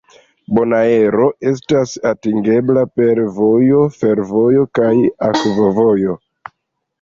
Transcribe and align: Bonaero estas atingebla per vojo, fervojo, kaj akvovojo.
Bonaero 0.59 1.27
estas 1.51 1.93
atingebla 2.11 2.85
per 3.01 3.21
vojo, 3.35 3.83
fervojo, 3.99 4.65
kaj 4.81 4.91
akvovojo. 5.29 6.19